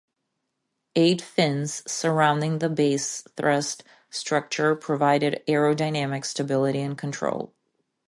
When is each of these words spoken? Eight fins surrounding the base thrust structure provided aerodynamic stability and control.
Eight 0.95 1.21
fins 1.21 1.83
surrounding 1.85 2.57
the 2.57 2.69
base 2.69 3.21
thrust 3.37 3.83
structure 4.09 4.73
provided 4.75 5.43
aerodynamic 5.47 6.25
stability 6.25 6.81
and 6.81 6.97
control. 6.97 7.53